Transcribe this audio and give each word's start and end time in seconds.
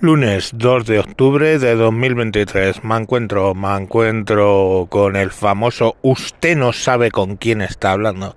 Lunes 0.00 0.52
2 0.54 0.86
de 0.86 1.00
octubre 1.00 1.58
de 1.58 1.74
2023. 1.74 2.84
Me 2.84 2.96
encuentro, 2.96 3.52
me 3.56 3.76
encuentro 3.76 4.86
con 4.88 5.16
el 5.16 5.32
famoso 5.32 5.96
Usted 6.02 6.56
no 6.56 6.72
sabe 6.72 7.10
con 7.10 7.34
quién 7.36 7.60
está 7.62 7.90
hablando. 7.90 8.36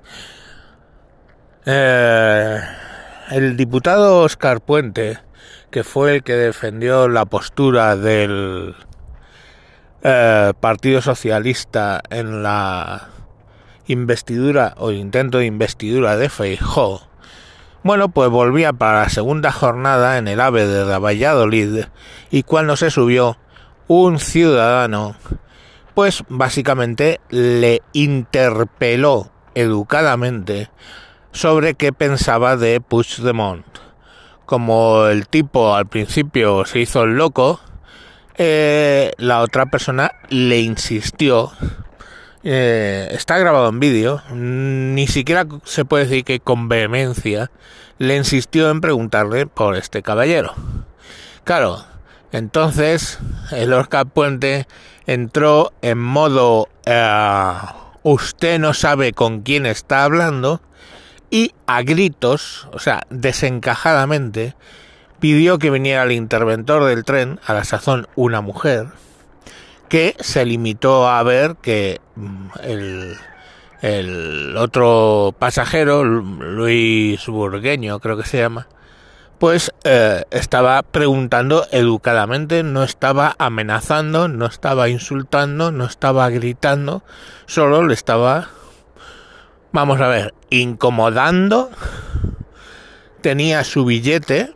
Eh, 1.67 2.57
el 3.29 3.57
diputado 3.57 4.21
Oscar 4.21 4.61
Puente, 4.61 5.19
que 5.69 5.83
fue 5.83 6.15
el 6.15 6.23
que 6.23 6.33
defendió 6.33 7.07
la 7.07 7.25
postura 7.25 7.95
del 7.95 8.73
eh, 10.01 10.53
Partido 10.59 10.99
Socialista 11.03 12.01
en 12.09 12.41
la 12.41 13.09
investidura 13.85 14.73
o 14.77 14.89
intento 14.91 15.37
de 15.37 15.45
investidura 15.45 16.17
de 16.17 16.27
Feijóo, 16.29 17.10
bueno, 17.83 18.09
pues 18.09 18.29
volvía 18.29 18.73
para 18.73 19.01
la 19.01 19.09
segunda 19.09 19.51
jornada 19.51 20.17
en 20.17 20.27
el 20.27 20.39
AVE 20.39 20.67
de 20.67 20.97
Valladolid 20.97 21.85
y 22.29 22.43
cuando 22.43 22.75
se 22.75 22.91
subió 22.91 23.37
un 23.87 24.19
ciudadano, 24.19 25.15
pues 25.95 26.23
básicamente 26.29 27.19
le 27.29 27.81
interpeló 27.93 29.31
educadamente 29.55 30.69
sobre 31.31 31.73
qué 31.73 31.91
pensaba 31.91 32.55
de 32.55 32.81
Puigdemont. 32.81 33.65
Como 34.45 35.07
el 35.07 35.27
tipo 35.27 35.75
al 35.75 35.87
principio 35.87 36.65
se 36.65 36.79
hizo 36.79 37.03
el 37.03 37.15
loco, 37.15 37.59
eh, 38.35 39.11
la 39.17 39.41
otra 39.41 39.65
persona 39.67 40.11
le 40.29 40.59
insistió 40.59 41.51
eh, 42.43 43.09
está 43.11 43.37
grabado 43.37 43.69
en 43.69 43.79
vídeo, 43.79 44.21
ni 44.31 45.07
siquiera 45.07 45.45
se 45.63 45.85
puede 45.85 46.05
decir 46.05 46.23
que 46.23 46.39
con 46.39 46.69
vehemencia 46.69 47.51
le 47.97 48.15
insistió 48.15 48.69
en 48.69 48.81
preguntarle 48.81 49.45
por 49.45 49.75
este 49.75 50.01
caballero. 50.01 50.53
Claro, 51.43 51.83
entonces 52.31 53.19
el 53.51 53.73
Oscar 53.73 54.07
Puente 54.07 54.67
entró 55.05 55.71
en 55.81 55.99
modo 55.99 56.69
eh, 56.85 57.57
usted 58.03 58.59
no 58.59 58.73
sabe 58.73 59.13
con 59.13 59.41
quién 59.41 59.65
está 59.65 60.03
hablando 60.03 60.61
y 61.29 61.53
a 61.65 61.81
gritos, 61.81 62.67
o 62.73 62.79
sea, 62.79 63.03
desencajadamente, 63.09 64.55
pidió 65.19 65.59
que 65.59 65.69
viniera 65.69 66.03
el 66.03 66.11
interventor 66.11 66.83
del 66.83 67.05
tren, 67.05 67.39
a 67.45 67.53
la 67.53 67.63
sazón 67.63 68.07
una 68.15 68.41
mujer, 68.41 68.87
que 69.91 70.15
se 70.21 70.45
limitó 70.45 71.09
a 71.09 71.21
ver 71.21 71.57
que 71.57 71.99
mm, 72.15 72.47
el, 73.81 74.55
otro 74.55 75.35
pasajero, 75.37 76.05
Luis 76.05 77.27
Burgueño 77.27 77.99
creo 77.99 78.15
que 78.15 78.23
se 78.23 78.37
llama, 78.37 78.69
pues 79.37 79.73
eh, 79.83 80.23
estaba 80.31 80.81
preguntando 80.81 81.67
educadamente, 81.71 82.63
no 82.63 82.83
estaba 82.83 83.35
amenazando, 83.37 84.29
no 84.29 84.45
estaba 84.45 84.87
insultando, 84.87 85.73
no 85.73 85.83
estaba 85.83 86.29
gritando, 86.29 87.03
solo 87.45 87.85
le 87.85 87.93
estaba, 87.93 88.47
vamos 89.73 89.99
a 89.99 90.07
ver, 90.07 90.33
incomodando, 90.49 91.69
tenía 93.19 93.65
su 93.65 93.83
billete 93.83 94.53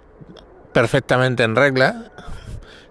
perfectamente 0.72 1.44
en 1.44 1.58
regla, 1.58 2.06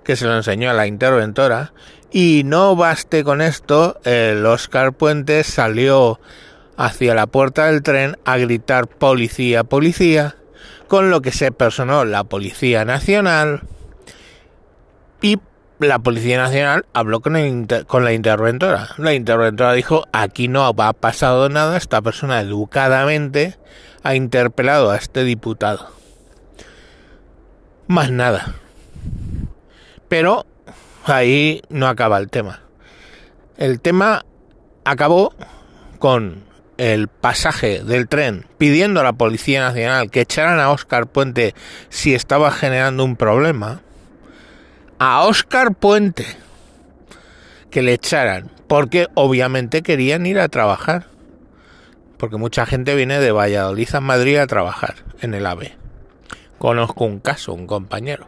que 0.04 0.16
se 0.16 0.26
lo 0.26 0.36
enseñó 0.36 0.68
a 0.68 0.74
la 0.74 0.86
interventora, 0.86 1.72
y 2.14 2.42
no 2.44 2.76
baste 2.76 3.24
con 3.24 3.42
esto, 3.42 4.00
el 4.04 4.46
Oscar 4.46 4.92
Puente 4.92 5.42
salió 5.42 6.20
hacia 6.76 7.12
la 7.12 7.26
puerta 7.26 7.66
del 7.66 7.82
tren 7.82 8.16
a 8.24 8.36
gritar 8.36 8.86
policía, 8.86 9.64
policía, 9.64 10.36
con 10.86 11.10
lo 11.10 11.22
que 11.22 11.32
se 11.32 11.50
personó 11.50 12.04
la 12.04 12.22
Policía 12.22 12.84
Nacional 12.84 13.62
y 15.22 15.40
la 15.80 15.98
Policía 15.98 16.38
Nacional 16.38 16.86
habló 16.92 17.18
con, 17.18 17.66
con 17.88 18.04
la 18.04 18.12
interventora. 18.12 18.90
La 18.96 19.12
interventora 19.12 19.72
dijo, 19.72 20.04
aquí 20.12 20.46
no 20.46 20.66
ha 20.66 20.92
pasado 20.92 21.48
nada, 21.48 21.76
esta 21.76 22.00
persona 22.00 22.40
educadamente 22.40 23.58
ha 24.04 24.14
interpelado 24.14 24.92
a 24.92 24.96
este 24.98 25.24
diputado. 25.24 25.88
Más 27.88 28.12
nada. 28.12 28.54
Pero 30.08 30.46
ahí 31.04 31.62
no 31.68 31.88
acaba 31.88 32.18
el 32.18 32.30
tema. 32.30 32.60
El 33.56 33.80
tema 33.80 34.24
acabó 34.84 35.34
con 35.98 36.44
el 36.76 37.08
pasaje 37.08 37.84
del 37.84 38.08
tren 38.08 38.46
pidiendo 38.58 39.00
a 39.00 39.04
la 39.04 39.12
Policía 39.12 39.60
Nacional 39.60 40.10
que 40.10 40.22
echaran 40.22 40.58
a 40.58 40.70
Oscar 40.70 41.06
Puente 41.06 41.54
si 41.88 42.14
estaba 42.14 42.50
generando 42.50 43.04
un 43.04 43.16
problema. 43.16 43.80
A 44.98 45.22
Oscar 45.22 45.74
Puente 45.74 46.26
que 47.70 47.82
le 47.82 47.94
echaran 47.94 48.50
porque 48.68 49.08
obviamente 49.14 49.82
querían 49.82 50.26
ir 50.26 50.38
a 50.38 50.48
trabajar. 50.48 51.06
Porque 52.18 52.36
mucha 52.36 52.64
gente 52.64 52.94
viene 52.94 53.18
de 53.18 53.32
Valladolid 53.32 53.94
a 53.94 54.00
Madrid 54.00 54.36
a 54.38 54.46
trabajar 54.46 54.94
en 55.20 55.34
el 55.34 55.46
AVE. 55.46 55.76
Conozco 56.58 57.04
un 57.04 57.18
caso, 57.18 57.52
un 57.52 57.66
compañero. 57.66 58.26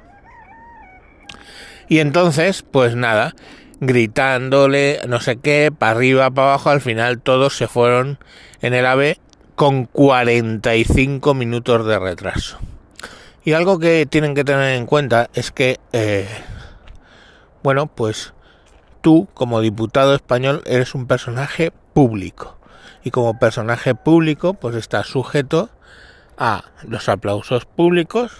Y 1.89 2.01
entonces, 2.01 2.65
pues 2.69 2.97
nada, 2.97 3.35
gritándole 3.81 5.01
no 5.07 5.21
sé 5.21 5.37
qué, 5.37 5.73
para 5.77 5.93
arriba, 5.93 6.31
para 6.31 6.49
abajo, 6.49 6.71
al 6.71 6.81
final 6.81 7.21
todos 7.21 7.57
se 7.57 7.69
fueron 7.69 8.19
en 8.61 8.75
el 8.75 8.87
AVE 8.87 9.19
con 9.55 9.87
45 9.87 11.35
minutos 11.35 11.87
de 11.87 11.99
retraso. 11.99 12.59
Y 13.45 13.53
algo 13.53 13.79
que 13.79 14.07
tienen 14.07 14.35
que 14.35 14.45
tener 14.45 14.77
en 14.77 14.87
cuenta 14.87 15.31
es 15.35 15.53
que, 15.53 15.79
eh, 15.93 16.27
bueno, 17.63 17.87
pues 17.87 18.35
tú 19.01 19.29
como 19.35 19.61
diputado 19.61 20.15
español 20.15 20.63
eres 20.67 20.95
un 20.95 21.07
personaje 21.07 21.73
público. 21.93 22.59
Y 23.05 23.13
como 23.13 23.39
personaje 23.39 23.95
público, 23.95 24.55
pues 24.55 24.75
estás 24.75 25.07
sujeto 25.07 25.71
a 26.37 26.65
los 26.83 27.09
aplausos 27.09 27.65
públicos 27.65 28.33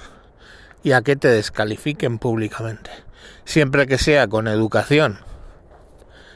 y 0.83 0.91
a 0.91 1.03
que 1.03 1.15
te 1.15 1.29
descalifiquen 1.29 2.19
públicamente 2.19 3.06
siempre 3.44 3.87
que 3.87 3.98
sea 3.98 4.28
con 4.28 4.48
educación, 4.48 5.20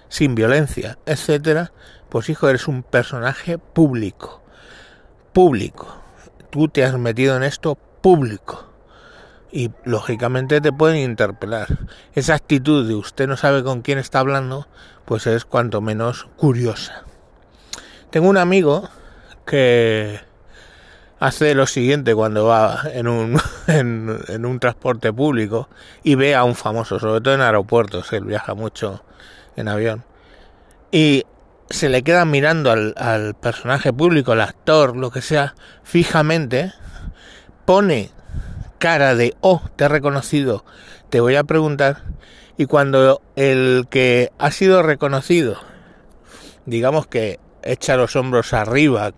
sin 0.08 0.34
violencia, 0.34 0.98
etcétera, 1.06 1.72
pues 2.08 2.28
hijo, 2.28 2.48
eres 2.48 2.68
un 2.68 2.82
personaje 2.82 3.58
público. 3.58 4.42
Público. 5.32 5.96
Tú 6.50 6.68
te 6.68 6.84
has 6.84 6.98
metido 6.98 7.36
en 7.36 7.44
esto 7.44 7.78
público. 8.00 8.66
Y 9.52 9.70
lógicamente 9.84 10.60
te 10.60 10.72
pueden 10.72 10.98
interpelar. 10.98 11.66
Esa 12.14 12.34
actitud 12.34 12.86
de 12.86 12.94
usted 12.94 13.28
no 13.28 13.36
sabe 13.36 13.62
con 13.62 13.82
quién 13.82 13.98
está 13.98 14.20
hablando, 14.20 14.66
pues 15.04 15.26
es 15.26 15.44
cuanto 15.44 15.80
menos 15.80 16.28
curiosa. 16.36 17.04
Tengo 18.10 18.28
un 18.28 18.36
amigo 18.36 18.88
que 19.46 20.20
hace 21.20 21.54
lo 21.54 21.66
siguiente 21.66 22.14
cuando 22.14 22.46
va 22.46 22.82
en 22.92 23.06
un, 23.06 23.40
en, 23.68 24.44
un 24.46 24.58
transporte 24.58 25.12
público 25.12 25.68
y 26.02 26.16
ve 26.16 26.34
a 26.34 26.42
un 26.42 26.56
famoso, 26.56 26.98
sobre 26.98 27.20
todo 27.20 27.34
en 27.34 27.42
aeropuertos, 27.42 28.12
él 28.12 28.24
viaja 28.24 28.54
mucho 28.54 29.04
en 29.54 29.68
avión, 29.68 30.04
y 30.90 31.24
se 31.68 31.88
le 31.88 32.02
queda 32.02 32.24
mirando 32.24 32.72
al, 32.72 32.94
al 32.96 33.34
personaje 33.34 33.92
público, 33.92 34.32
el 34.32 34.40
actor, 34.40 34.96
lo 34.96 35.10
que 35.10 35.22
sea, 35.22 35.54
fijamente, 35.84 36.72
pone 37.64 38.10
cara 38.78 39.14
de, 39.14 39.36
oh, 39.40 39.62
te 39.76 39.84
he 39.84 39.88
reconocido, 39.88 40.64
te 41.10 41.20
voy 41.20 41.36
a 41.36 41.44
preguntar, 41.44 42.02
y 42.56 42.64
cuando 42.66 43.20
el 43.36 43.86
que 43.90 44.32
ha 44.38 44.50
sido 44.50 44.82
reconocido, 44.82 45.58
digamos 46.64 47.06
que 47.06 47.38
echa 47.62 47.96
los 47.96 48.16
hombros 48.16 48.52
arriba, 48.52 49.12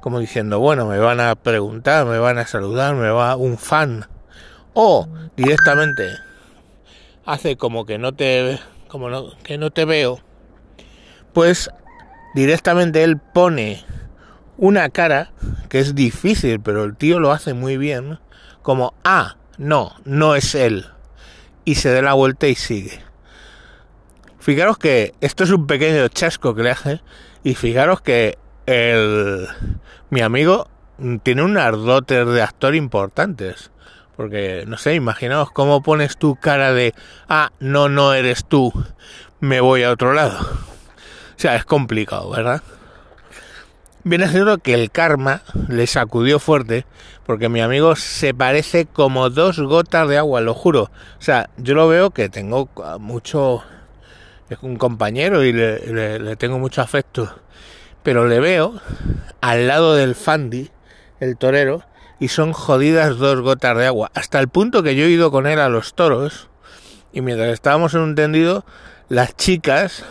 como 0.00 0.18
diciendo, 0.18 0.58
bueno, 0.58 0.86
me 0.86 0.98
van 0.98 1.20
a 1.20 1.34
preguntar, 1.34 2.06
me 2.06 2.18
van 2.18 2.38
a 2.38 2.46
saludar, 2.46 2.94
me 2.94 3.10
va 3.10 3.36
un 3.36 3.58
fan. 3.58 4.06
O 4.74 5.08
directamente 5.36 6.08
hace 7.24 7.56
como 7.56 7.84
que 7.84 7.98
no 7.98 8.12
te 8.12 8.58
como 8.88 9.08
que 9.42 9.58
no 9.58 9.70
te 9.70 9.84
veo. 9.84 10.20
Pues 11.32 11.70
directamente 12.34 13.04
él 13.04 13.18
pone 13.18 13.84
una 14.56 14.90
cara 14.90 15.32
que 15.68 15.78
es 15.78 15.94
difícil, 15.94 16.60
pero 16.60 16.84
el 16.84 16.96
tío 16.96 17.18
lo 17.18 17.32
hace 17.32 17.54
muy 17.54 17.76
bien, 17.76 18.18
como 18.62 18.94
ah, 19.04 19.36
no, 19.56 19.94
no 20.04 20.34
es 20.34 20.54
él. 20.54 20.86
Y 21.64 21.76
se 21.76 21.92
da 21.92 22.02
la 22.02 22.14
vuelta 22.14 22.48
y 22.48 22.54
sigue. 22.54 23.00
Fijaros 24.40 24.76
que 24.76 25.14
esto 25.20 25.44
es 25.44 25.50
un 25.50 25.66
pequeño 25.66 26.08
chasco 26.08 26.54
que 26.54 26.64
le 26.64 26.70
hace 26.70 27.00
y 27.44 27.54
fijaros 27.54 28.00
que 28.00 28.38
el, 28.66 29.48
mi 30.10 30.20
amigo 30.20 30.68
tiene 31.22 31.42
un 31.42 31.58
ardote 31.58 32.24
de 32.24 32.42
actor 32.42 32.74
importantes. 32.74 33.70
Porque, 34.16 34.64
no 34.66 34.76
sé, 34.76 34.94
imaginaos 34.94 35.50
cómo 35.50 35.82
pones 35.82 36.16
tu 36.16 36.36
cara 36.36 36.72
de, 36.72 36.94
ah, 37.28 37.50
no, 37.60 37.88
no 37.88 38.12
eres 38.12 38.44
tú, 38.44 38.72
me 39.40 39.60
voy 39.60 39.82
a 39.82 39.90
otro 39.90 40.12
lado. 40.12 40.38
O 40.40 41.38
sea, 41.42 41.56
es 41.56 41.64
complicado, 41.64 42.30
¿verdad? 42.30 42.62
Viene 44.04 44.28
siendo 44.28 44.58
que 44.58 44.74
el 44.74 44.90
karma 44.90 45.42
le 45.68 45.86
sacudió 45.86 46.38
fuerte 46.38 46.84
porque 47.24 47.48
mi 47.48 47.60
amigo 47.60 47.96
se 47.96 48.34
parece 48.34 48.86
como 48.86 49.30
dos 49.30 49.60
gotas 49.60 50.08
de 50.08 50.18
agua, 50.18 50.40
lo 50.40 50.54
juro. 50.54 50.82
O 51.18 51.22
sea, 51.22 51.50
yo 51.56 51.74
lo 51.74 51.88
veo 51.88 52.10
que 52.10 52.28
tengo 52.28 52.68
mucho... 53.00 53.62
Es 54.52 54.58
un 54.60 54.76
compañero 54.76 55.42
y 55.44 55.52
le, 55.52 56.36
tengo 56.36 56.58
mucho 56.58 56.82
afecto. 56.82 57.34
Pero 58.02 58.28
le 58.28 58.38
veo 58.38 58.80
al 59.40 59.66
lado 59.66 59.94
del 59.94 60.14
Fandi, 60.14 60.70
el 61.20 61.38
torero, 61.38 61.84
y 62.20 62.28
son 62.28 62.52
jodidas 62.52 63.16
dos 63.16 63.40
gotas 63.40 63.78
de 63.78 63.86
agua. 63.86 64.10
Hasta 64.12 64.40
el 64.40 64.48
punto 64.48 64.82
que 64.82 64.94
yo 64.94 65.06
he 65.06 65.10
ido 65.10 65.30
con 65.30 65.46
él 65.46 65.58
a 65.58 65.70
los 65.70 65.94
toros 65.94 66.50
y 67.14 67.22
mientras 67.22 67.48
estábamos 67.48 67.94
en 67.94 68.00
un 68.00 68.14
tendido, 68.14 68.66
las 69.08 69.34
chicas 69.36 70.04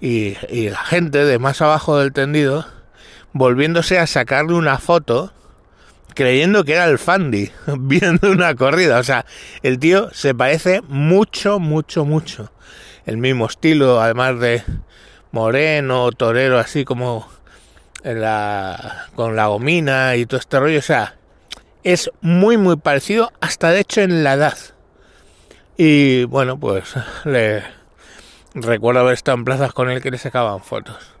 y, 0.00 0.34
la 0.50 0.78
gente 0.78 1.24
de 1.24 1.38
más 1.38 1.62
abajo 1.62 1.98
del 1.98 2.12
tendido 2.12 2.66
volviéndose 3.32 4.00
a 4.00 4.08
sacarle 4.08 4.54
una 4.54 4.78
foto 4.78 5.32
creyendo 6.14 6.64
que 6.64 6.72
era 6.72 6.86
el 6.86 6.98
Fandi 6.98 7.52
viendo 7.78 8.32
una 8.32 8.56
corrida. 8.56 8.98
O 8.98 9.04
sea, 9.04 9.24
el 9.62 9.78
tío 9.78 10.10
se 10.12 10.34
parece 10.34 10.80
mucho, 10.88 11.60
mucho, 11.60 12.04
mucho. 12.04 12.50
El 13.06 13.18
mismo 13.18 13.46
estilo, 13.46 14.00
además 14.00 14.40
de 14.40 14.62
moreno, 15.32 16.10
torero, 16.12 16.58
así 16.58 16.84
como 16.84 17.28
la, 18.02 19.08
con 19.14 19.36
la 19.36 19.46
gomina 19.48 20.16
y 20.16 20.26
todo 20.26 20.40
este 20.40 20.58
rollo. 20.60 20.78
O 20.78 20.82
sea, 20.82 21.16
es 21.82 22.10
muy, 22.20 22.56
muy 22.56 22.76
parecido, 22.76 23.32
hasta 23.40 23.70
de 23.70 23.80
hecho 23.80 24.00
en 24.00 24.24
la 24.24 24.34
edad. 24.34 24.56
Y 25.76 26.24
bueno, 26.24 26.58
pues 26.58 26.94
le 27.24 27.62
recuerdo 28.54 29.00
haber 29.00 29.14
estado 29.14 29.36
en 29.38 29.44
plazas 29.44 29.72
con 29.72 29.90
él 29.90 30.00
que 30.00 30.10
le 30.10 30.18
sacaban 30.18 30.60
fotos. 30.60 31.14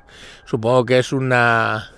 Supongo 0.46 0.84
que 0.84 0.98
es 0.98 1.12
una 1.12 1.90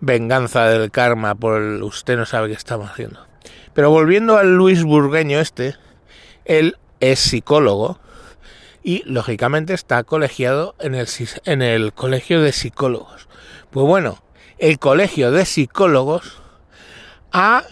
venganza 0.00 0.66
del 0.66 0.90
karma 0.90 1.34
por 1.34 1.60
el 1.60 1.82
usted 1.82 2.16
no 2.16 2.26
sabe 2.26 2.48
qué 2.48 2.54
estamos 2.54 2.90
haciendo. 2.90 3.26
Pero 3.74 3.90
volviendo 3.90 4.36
al 4.36 4.56
Luis 4.56 4.82
Burgueño 4.82 5.38
este, 5.40 5.76
él 6.44 6.76
es 7.00 7.20
psicólogo 7.20 7.98
y 8.82 9.02
lógicamente 9.04 9.74
está 9.74 10.02
colegiado 10.04 10.74
en 10.78 10.94
el, 10.94 11.08
en 11.44 11.62
el 11.62 11.92
colegio 11.92 12.40
de 12.40 12.52
psicólogos. 12.52 13.28
Pues 13.70 13.86
bueno, 13.86 14.22
el 14.58 14.78
colegio 14.78 15.30
de 15.30 15.44
psicólogos 15.44 16.40
ha 17.32 17.64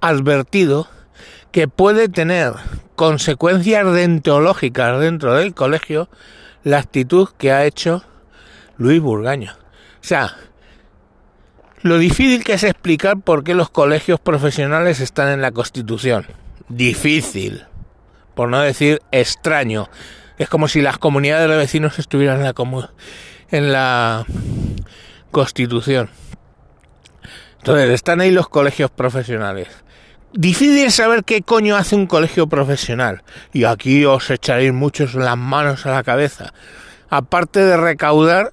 advertido 0.00 0.88
que 1.52 1.68
puede 1.68 2.08
tener 2.08 2.52
consecuencias 2.96 3.92
deontológicas 3.92 5.00
dentro 5.00 5.34
del 5.34 5.54
colegio 5.54 6.08
la 6.64 6.78
actitud 6.78 7.28
que 7.38 7.52
ha 7.52 7.64
hecho 7.64 8.04
Luis 8.76 9.00
Burgaño. 9.00 9.52
O 10.00 10.04
sea, 10.04 10.36
lo 11.82 11.98
difícil 11.98 12.42
que 12.42 12.54
es 12.54 12.64
explicar 12.64 13.20
por 13.20 13.44
qué 13.44 13.54
los 13.54 13.70
colegios 13.70 14.18
profesionales 14.18 15.00
están 15.00 15.28
en 15.28 15.40
la 15.40 15.52
Constitución. 15.52 16.26
Difícil. 16.68 17.64
Por 18.34 18.48
no 18.48 18.60
decir 18.60 19.00
extraño. 19.12 19.88
Es 20.38 20.48
como 20.48 20.68
si 20.68 20.82
las 20.82 20.98
comunidades 20.98 21.48
de 21.48 21.56
vecinos 21.56 21.98
estuvieran 21.98 22.38
en 22.38 22.44
la, 22.44 22.54
en 23.50 23.72
la 23.72 24.26
Constitución. 25.30 26.10
Entonces, 27.58 27.90
están 27.90 28.20
ahí 28.20 28.30
los 28.30 28.48
colegios 28.48 28.90
profesionales. 28.90 29.68
Difícil 30.32 30.92
saber 30.92 31.24
qué 31.24 31.42
coño 31.42 31.76
hace 31.76 31.96
un 31.96 32.06
colegio 32.06 32.46
profesional. 32.46 33.22
Y 33.52 33.64
aquí 33.64 34.04
os 34.04 34.30
echaréis 34.30 34.72
muchos 34.72 35.14
las 35.14 35.36
manos 35.36 35.86
a 35.86 35.92
la 35.92 36.02
cabeza. 36.02 36.52
Aparte 37.08 37.60
de 37.60 37.76
recaudar, 37.76 38.50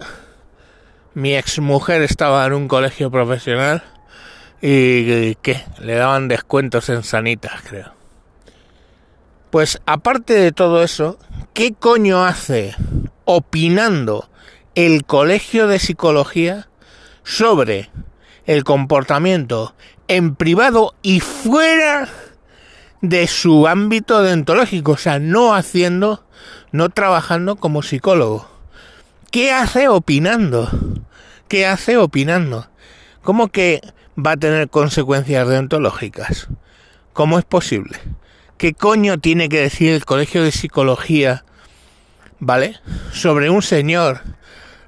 mi 1.13 1.35
ex 1.35 1.59
mujer 1.59 2.01
estaba 2.01 2.45
en 2.45 2.53
un 2.53 2.67
colegio 2.67 3.11
profesional 3.11 3.83
y 4.61 5.35
que 5.35 5.61
le 5.81 5.95
daban 5.95 6.29
descuentos 6.29 6.87
en 6.87 7.03
sanitas, 7.03 7.61
creo. 7.67 7.91
Pues 9.49 9.81
aparte 9.85 10.33
de 10.33 10.51
todo 10.53 10.83
eso, 10.83 11.19
¿qué 11.53 11.73
coño 11.73 12.25
hace 12.25 12.75
opinando 13.25 14.29
el 14.75 15.05
colegio 15.05 15.67
de 15.67 15.79
psicología 15.79 16.67
sobre 17.23 17.89
el 18.45 18.63
comportamiento 18.63 19.75
en 20.07 20.35
privado 20.35 20.95
y 21.01 21.19
fuera 21.19 22.09
de 23.01 23.27
su 23.27 23.67
ámbito 23.67 24.21
dentológico, 24.21 24.93
o 24.93 24.97
sea, 24.97 25.19
no 25.19 25.53
haciendo, 25.55 26.25
no 26.71 26.89
trabajando 26.89 27.57
como 27.57 27.83
psicólogo. 27.83 28.47
¿Qué 29.31 29.51
hace 29.51 29.87
opinando? 29.87 30.69
¿Qué 31.47 31.65
hace 31.65 31.97
opinando? 31.97 32.67
¿Cómo 33.21 33.49
que 33.49 33.81
va 34.17 34.31
a 34.31 34.37
tener 34.37 34.69
consecuencias 34.69 35.47
deontológicas? 35.47 36.47
¿Cómo 37.13 37.39
es 37.39 37.45
posible? 37.45 37.99
¿Qué 38.63 38.73
coño 38.73 39.17
tiene 39.17 39.49
que 39.49 39.59
decir 39.59 39.91
el 39.91 40.05
colegio 40.05 40.41
de 40.41 40.53
psicología, 40.53 41.43
¿vale? 42.39 42.77
Sobre 43.11 43.49
un 43.49 43.61
señor 43.61 44.21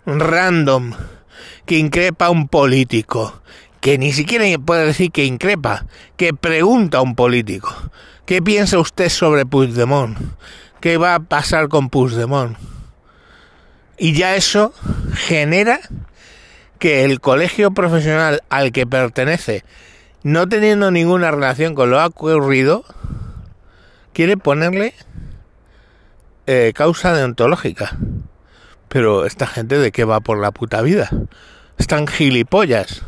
random 0.05 0.93
que 1.65 1.77
increpa 1.77 2.27
a 2.27 2.29
un 2.29 2.47
político, 2.47 3.41
que 3.81 3.97
ni 3.97 4.13
siquiera 4.13 4.45
puede 4.59 4.85
decir 4.85 5.11
que 5.11 5.25
increpa, 5.25 5.87
que 6.15 6.33
pregunta 6.33 6.99
a 6.99 7.01
un 7.01 7.15
político. 7.15 7.69
¿Qué 8.25 8.41
piensa 8.41 8.79
usted 8.79 9.09
sobre 9.09 9.45
Puigdemont? 9.45 10.17
¿Qué 10.79 10.95
va 10.95 11.15
a 11.15 11.19
pasar 11.19 11.67
con 11.67 11.89
Puigdemont? 11.89 12.57
Y 13.97 14.13
ya 14.13 14.37
eso 14.37 14.73
genera 15.15 15.81
que 16.79 17.03
el 17.03 17.19
colegio 17.19 17.71
profesional 17.71 18.41
al 18.47 18.71
que 18.71 18.87
pertenece, 18.87 19.65
no 20.23 20.47
teniendo 20.47 20.91
ninguna 20.91 21.29
relación 21.29 21.75
con 21.75 21.91
lo 21.91 22.05
ocurrido, 22.05 22.85
quiere 24.15 24.37
ponerle 24.37 24.93
eh, 26.47 26.71
causa 26.73 27.13
deontológica. 27.13 27.97
Pero 28.87 29.25
esta 29.25 29.45
gente 29.45 29.77
de 29.77 29.91
qué 29.91 30.05
va 30.05 30.21
por 30.21 30.39
la 30.39 30.51
puta 30.51 30.81
vida? 30.81 31.09
Están 31.77 32.07
gilipollas. 32.07 33.03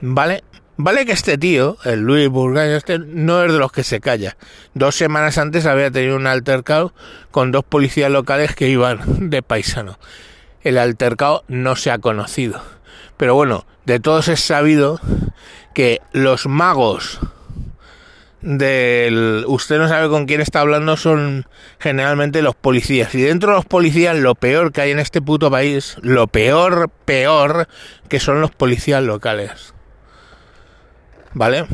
¿Vale? 0.00 0.44
Vale 0.78 1.04
que 1.04 1.12
este 1.12 1.36
tío, 1.36 1.76
el 1.84 2.00
Luis 2.00 2.30
Burgaño, 2.30 2.74
este 2.74 2.98
no 2.98 3.44
es 3.44 3.52
de 3.52 3.58
los 3.58 3.70
que 3.70 3.84
se 3.84 4.00
calla. 4.00 4.38
Dos 4.72 4.94
semanas 4.94 5.36
antes 5.36 5.66
había 5.66 5.90
tenido 5.90 6.16
un 6.16 6.26
altercado 6.26 6.94
con 7.30 7.52
dos 7.52 7.62
policías 7.62 8.10
locales 8.10 8.54
que 8.54 8.70
iban 8.70 9.28
de 9.30 9.42
paisano. 9.42 9.98
El 10.62 10.78
altercado 10.78 11.44
no 11.48 11.76
se 11.76 11.90
ha 11.90 11.98
conocido. 11.98 12.62
Pero 13.18 13.34
bueno, 13.34 13.66
de 13.84 14.00
todos 14.00 14.28
es 14.28 14.40
sabido 14.40 15.00
que 15.74 16.00
los 16.12 16.46
magos 16.46 17.20
del 18.42 19.44
usted 19.46 19.78
no 19.78 19.88
sabe 19.88 20.08
con 20.08 20.26
quién 20.26 20.40
está 20.40 20.60
hablando 20.60 20.96
son 20.96 21.46
generalmente 21.78 22.42
los 22.42 22.54
policías. 22.54 23.14
Y 23.14 23.22
dentro 23.22 23.50
de 23.50 23.56
los 23.56 23.64
policías 23.64 24.16
lo 24.16 24.34
peor 24.34 24.72
que 24.72 24.82
hay 24.82 24.90
en 24.90 24.98
este 24.98 25.22
puto 25.22 25.50
país 25.50 25.96
lo 26.02 26.26
peor 26.26 26.90
peor 27.04 27.68
que 28.08 28.20
son 28.20 28.40
los 28.40 28.50
policías 28.50 29.02
locales. 29.02 29.74
Vale 31.34 31.66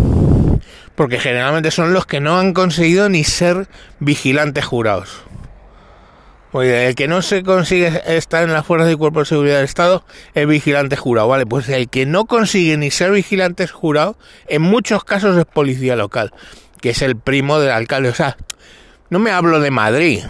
porque 0.95 1.21
generalmente 1.21 1.71
son 1.71 1.93
los 1.93 2.07
que 2.07 2.21
no 2.21 2.39
han 2.39 2.53
conseguido 2.53 3.09
ni 3.09 3.23
ser 3.23 3.69
vigilantes 4.01 4.65
jurados 4.65 5.23
Oye, 6.53 6.89
el 6.89 6.95
que 6.95 7.09
no 7.09 7.21
se 7.21 7.43
consigue 7.43 8.01
estar 8.07 8.43
en 8.43 8.53
las 8.53 8.65
fuerzas 8.65 8.91
y 8.91 8.97
cuerpos 8.97 9.29
de 9.29 9.35
seguridad 9.35 9.57
del 9.57 9.65
Estado 9.65 10.05
es 10.35 10.47
vigilante 10.47 10.97
jurado, 10.97 11.29
¿vale? 11.29 11.45
Pues 11.45 11.69
el 11.69 11.91
que 11.91 12.07
no 12.07 12.25
consigue 12.25 12.79
ni 12.79 12.91
ser 12.91 13.11
vigilante 13.11 13.67
jurado, 13.67 14.17
en 14.47 14.63
muchos 14.63 15.05
casos 15.05 15.37
es 15.37 15.45
policía 15.45 15.95
local, 15.95 16.33
que 16.81 16.91
es 16.91 17.03
el 17.03 17.17
primo 17.17 17.61
del 17.61 17.73
alcalde. 17.73 18.09
O 18.09 18.15
sea, 18.15 18.39
no 19.11 19.19
me 19.19 19.31
hablo 19.31 19.61
de 19.61 19.71
Madrid, 19.71 20.23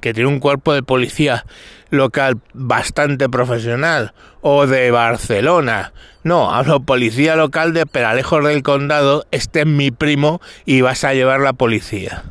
que 0.00 0.12
tiene 0.12 0.28
un 0.28 0.40
cuerpo 0.40 0.74
de 0.74 0.82
policía 0.82 1.46
local 1.90 2.40
bastante 2.52 3.28
profesional, 3.28 4.12
o 4.40 4.66
de 4.66 4.90
Barcelona. 4.90 5.92
No, 6.24 6.52
hablo 6.52 6.80
policía 6.80 7.36
local 7.36 7.74
de 7.74 7.86
Peralejos 7.86 8.44
del 8.44 8.64
Condado, 8.64 9.24
este 9.30 9.60
es 9.60 9.66
mi 9.66 9.92
primo 9.92 10.40
y 10.64 10.80
vas 10.80 11.04
a 11.04 11.14
llevar 11.14 11.40
la 11.40 11.52
policía. 11.52 12.24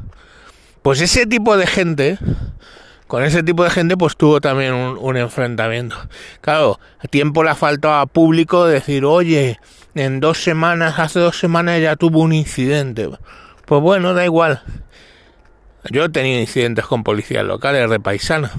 Pues 0.81 1.01
ese 1.01 1.25
tipo 1.25 1.57
de 1.57 1.67
gente 1.67 2.19
con 3.09 3.23
ese 3.23 3.41
tipo 3.41 3.63
de 3.63 3.71
gente 3.71 3.97
pues 3.97 4.15
tuvo 4.15 4.39
también 4.39 4.71
un, 4.71 5.17
enfrentamiento. 5.17 5.97
Claro, 6.41 6.79
tiempo 7.09 7.43
le 7.43 7.49
ha 7.49 7.55
faltado 7.55 7.95
a 7.95 8.05
público 8.05 8.67
decir, 8.67 9.03
oye, 9.03 9.59
en 9.95 10.19
dos 10.19 10.43
semanas, 10.43 10.99
hace 10.99 11.19
dos 11.19 11.39
semanas 11.39 11.81
ya 11.81 11.95
tuvo 11.95 12.19
un 12.19 12.33
incidente. 12.33 13.09
Pues 13.65 13.81
bueno, 13.81 14.13
da 14.13 14.25
igual. 14.25 14.61
Yo 15.89 16.03
he 16.03 16.09
tenido 16.09 16.39
incidentes 16.39 16.85
con 16.85 17.03
policías 17.03 17.43
locales 17.43 17.89
de 17.89 17.99
paisana 17.99 18.51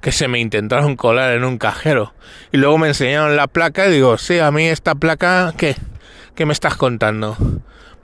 que 0.00 0.10
se 0.10 0.26
me 0.26 0.40
intentaron 0.40 0.96
colar 0.96 1.32
en 1.32 1.44
un 1.44 1.56
cajero 1.56 2.14
y 2.50 2.56
luego 2.56 2.78
me 2.78 2.88
enseñaron 2.88 3.36
la 3.36 3.46
placa 3.46 3.86
y 3.86 3.92
digo, 3.92 4.18
sí, 4.18 4.40
a 4.40 4.50
mí 4.50 4.66
esta 4.66 4.96
placa, 4.96 5.54
¿qué? 5.56 5.76
¿Qué 6.34 6.46
me 6.46 6.52
estás 6.52 6.74
contando? 6.74 7.36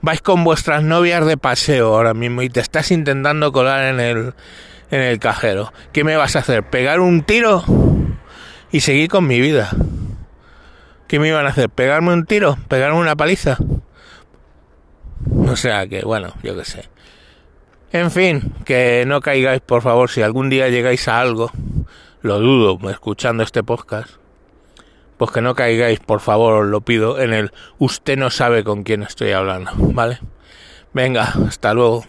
Vais 0.01 0.21
con 0.21 0.45
vuestras 0.45 0.83
novias 0.83 1.25
de 1.25 1.35
paseo 1.35 1.95
ahora 1.97 2.13
mismo 2.13 2.43
y 2.43 2.49
te 2.49 2.61
estás 2.61 2.91
intentando 2.91 3.51
colar 3.51 3.93
en 3.93 3.99
el 3.99 4.33
en 4.91 5.01
el 5.01 5.19
cajero. 5.19 5.73
¿Qué 5.91 6.03
me 6.03 6.15
vas 6.15 6.35
a 6.35 6.39
hacer? 6.39 6.63
¿Pegar 6.63 6.99
un 6.99 7.23
tiro? 7.23 7.63
Y 8.71 8.81
seguir 8.81 9.09
con 9.09 9.27
mi 9.27 9.39
vida. 9.39 9.71
¿Qué 11.07 11.19
me 11.19 11.27
iban 11.27 11.45
a 11.45 11.49
hacer? 11.49 11.69
¿Pegarme 11.69 12.13
un 12.13 12.25
tiro? 12.25 12.57
¿Pegarme 12.67 12.99
una 12.99 13.15
paliza? 13.15 13.57
O 15.47 15.55
sea 15.55 15.87
que, 15.87 16.01
bueno, 16.03 16.33
yo 16.43 16.55
qué 16.55 16.65
sé. 16.65 16.89
En 17.91 18.11
fin, 18.11 18.53
que 18.65 19.03
no 19.07 19.19
caigáis, 19.19 19.61
por 19.61 19.81
favor, 19.81 20.09
si 20.11 20.21
algún 20.21 20.49
día 20.49 20.69
llegáis 20.69 21.07
a 21.07 21.19
algo, 21.19 21.51
lo 22.21 22.39
dudo, 22.39 22.77
escuchando 22.91 23.41
este 23.41 23.63
podcast, 23.63 24.11
pues 25.17 25.31
que 25.31 25.41
no 25.41 25.55
caigáis, 25.55 25.99
por 25.99 26.19
favor, 26.19 26.65
os 26.65 26.67
lo 26.67 26.81
pido, 26.81 27.19
en 27.19 27.33
el 27.33 27.51
usted 27.79 28.15
no 28.15 28.29
sabe 28.29 28.63
con 28.63 28.83
quién 28.83 29.01
estoy 29.01 29.31
hablando, 29.31 29.71
¿vale? 29.75 30.19
Venga, 30.93 31.33
hasta 31.47 31.73
luego. 31.73 32.05